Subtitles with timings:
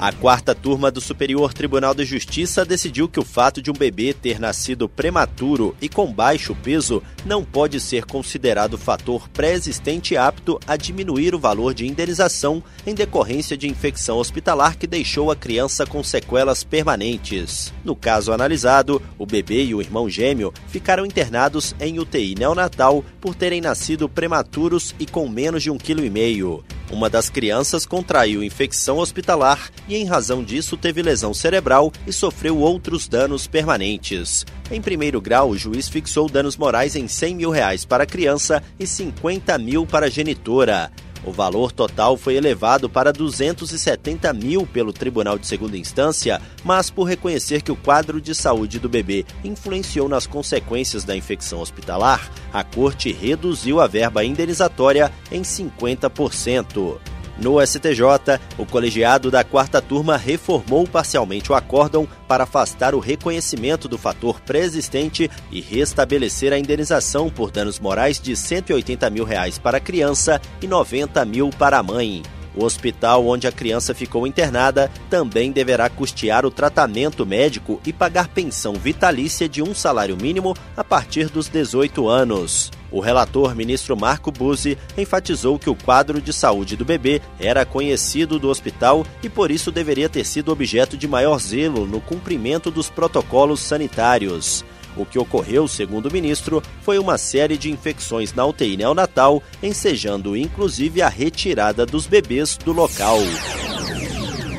[0.00, 4.14] A quarta turma do Superior Tribunal de Justiça decidiu que o fato de um bebê
[4.14, 10.74] ter nascido prematuro e com baixo peso não pode ser considerado fator pré-existente apto a
[10.74, 16.02] diminuir o valor de indenização em decorrência de infecção hospitalar que deixou a criança com
[16.02, 17.70] sequelas permanentes.
[17.84, 23.34] No caso analisado, o bebê e o irmão gêmeo ficaram internados em UTI neonatal por
[23.34, 26.64] terem nascido prematuros e com menos de um quilo e meio.
[26.90, 32.58] Uma das crianças contraiu infecção hospitalar e, em razão disso, teve lesão cerebral e sofreu
[32.58, 34.44] outros danos permanentes.
[34.70, 38.62] Em primeiro grau, o juiz fixou danos morais em 100 mil reais para a criança
[38.78, 40.90] e 50 mil para a genitora.
[41.24, 47.04] O valor total foi elevado para 270 mil pelo Tribunal de Segunda Instância, mas por
[47.04, 52.64] reconhecer que o quadro de saúde do bebê influenciou nas consequências da infecção hospitalar, a
[52.64, 56.98] Corte reduziu a verba indenizatória em 50%.
[57.40, 63.88] No STJ, o colegiado da quarta turma reformou parcialmente o acórdão para afastar o reconhecimento
[63.88, 69.78] do fator pré-existente e restabelecer a indenização por danos morais de 180 mil reais para
[69.78, 72.22] a criança e 90 mil para a mãe.
[72.60, 78.28] O hospital onde a criança ficou internada também deverá custear o tratamento médico e pagar
[78.28, 82.70] pensão vitalícia de um salário mínimo a partir dos 18 anos.
[82.92, 88.38] O relator, ministro Marco Buzzi, enfatizou que o quadro de saúde do bebê era conhecido
[88.38, 92.90] do hospital e por isso deveria ter sido objeto de maior zelo no cumprimento dos
[92.90, 94.66] protocolos sanitários.
[95.00, 100.36] O que ocorreu, segundo o ministro, foi uma série de infecções na UTI neonatal, ensejando
[100.36, 103.16] inclusive a retirada dos bebês do local.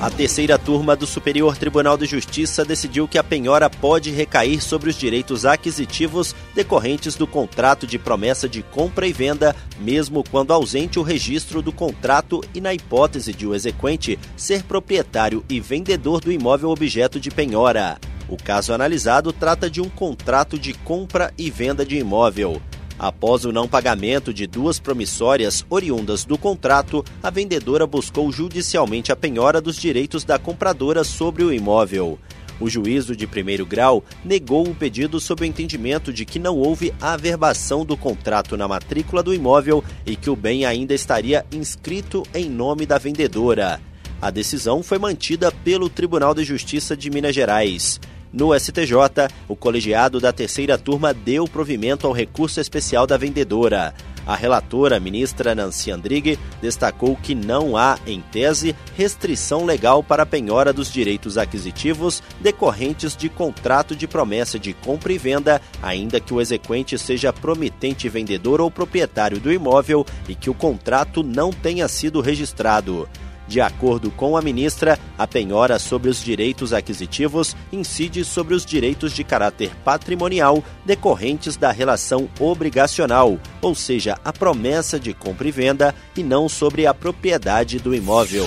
[0.00, 4.90] A terceira turma do Superior Tribunal de Justiça decidiu que a penhora pode recair sobre
[4.90, 10.98] os direitos aquisitivos decorrentes do contrato de promessa de compra e venda, mesmo quando ausente
[10.98, 16.32] o registro do contrato e na hipótese de o exequente ser proprietário e vendedor do
[16.32, 17.96] imóvel objeto de penhora.
[18.34, 22.60] O caso analisado trata de um contrato de compra e venda de imóvel.
[22.98, 29.16] Após o não pagamento de duas promissórias oriundas do contrato, a vendedora buscou judicialmente a
[29.16, 32.18] penhora dos direitos da compradora sobre o imóvel.
[32.58, 36.92] O juízo de primeiro grau negou o pedido sob o entendimento de que não houve
[37.00, 42.50] averbação do contrato na matrícula do imóvel e que o bem ainda estaria inscrito em
[42.50, 43.80] nome da vendedora.
[44.20, 48.00] A decisão foi mantida pelo Tribunal de Justiça de Minas Gerais.
[48.34, 53.94] No STJ, o colegiado da terceira turma deu provimento ao recurso especial da vendedora.
[54.26, 60.26] A relatora, ministra Nancy Andrighi, destacou que não há, em tese, restrição legal para a
[60.26, 66.34] penhora dos direitos aquisitivos decorrentes de contrato de promessa de compra e venda, ainda que
[66.34, 71.86] o exequente seja promitente vendedor ou proprietário do imóvel e que o contrato não tenha
[71.86, 73.08] sido registrado.
[73.46, 79.12] De acordo com a ministra, a penhora sobre os direitos aquisitivos incide sobre os direitos
[79.12, 85.94] de caráter patrimonial decorrentes da relação obrigacional, ou seja, a promessa de compra e venda,
[86.16, 88.46] e não sobre a propriedade do imóvel.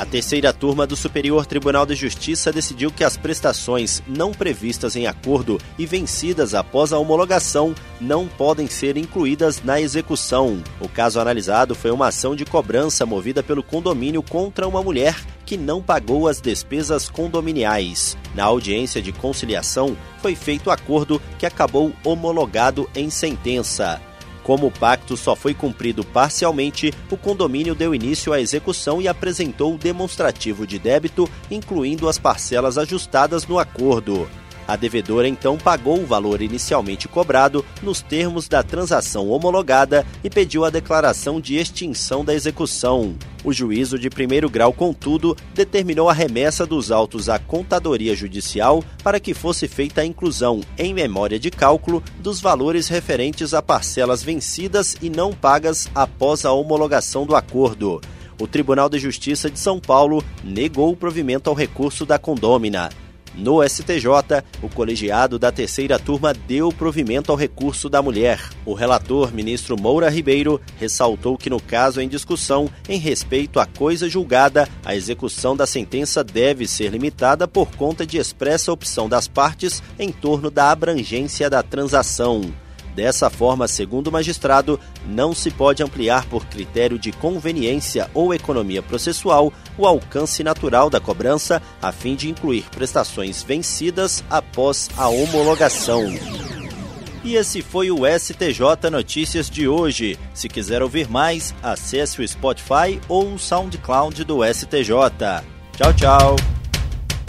[0.00, 5.06] A terceira turma do Superior Tribunal de Justiça decidiu que as prestações não previstas em
[5.06, 10.64] acordo e vencidas após a homologação não podem ser incluídas na execução.
[10.80, 15.58] O caso analisado foi uma ação de cobrança movida pelo condomínio contra uma mulher que
[15.58, 18.16] não pagou as despesas condominiais.
[18.34, 24.00] Na audiência de conciliação, foi feito acordo que acabou homologado em sentença.
[24.42, 29.74] Como o pacto só foi cumprido parcialmente, o condomínio deu início à execução e apresentou
[29.74, 34.28] o demonstrativo de débito, incluindo as parcelas ajustadas no acordo.
[34.66, 40.64] A devedora então pagou o valor inicialmente cobrado nos termos da transação homologada e pediu
[40.64, 43.16] a declaração de extinção da execução.
[43.42, 49.18] O juízo de primeiro grau, contudo, determinou a remessa dos autos à Contadoria Judicial para
[49.18, 54.96] que fosse feita a inclusão, em memória de cálculo, dos valores referentes a parcelas vencidas
[55.00, 58.00] e não pagas após a homologação do acordo.
[58.38, 62.88] O Tribunal de Justiça de São Paulo negou o provimento ao recurso da condômina.
[63.40, 68.38] No STJ, o colegiado da terceira turma deu provimento ao recurso da mulher.
[68.66, 74.10] O relator, ministro Moura Ribeiro, ressaltou que no caso em discussão, em respeito à coisa
[74.10, 79.82] julgada, a execução da sentença deve ser limitada por conta de expressa opção das partes
[79.98, 82.42] em torno da abrangência da transação.
[82.94, 88.82] Dessa forma, segundo o magistrado, não se pode ampliar por critério de conveniência ou economia
[88.82, 96.04] processual o alcance natural da cobrança, a fim de incluir prestações vencidas após a homologação.
[97.22, 100.18] E esse foi o STJ Notícias de hoje.
[100.32, 105.44] Se quiser ouvir mais, acesse o Spotify ou o SoundCloud do STJ.
[105.76, 106.49] Tchau, tchau.